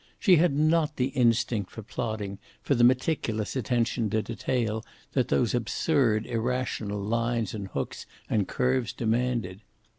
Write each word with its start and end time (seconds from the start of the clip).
She 0.17 0.37
had 0.37 0.53
not 0.55 0.95
the 0.95 1.09
instinct 1.09 1.69
for 1.69 1.83
plodding, 1.83 2.39
for 2.63 2.73
the 2.73 2.83
meticulous 2.83 3.55
attention 3.55 4.09
to 4.09 4.23
detail 4.23 4.83
that 5.11 5.27
those 5.27 5.53
absurd, 5.53 6.25
irrational 6.25 6.99
lines 6.99 7.53
and 7.53 7.67
hooks 7.67 8.07
and 8.27 8.47
curves 8.47 8.93
demanded. 8.93 9.61